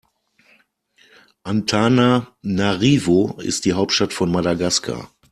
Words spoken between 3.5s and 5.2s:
die Hauptstadt von Madagaskar.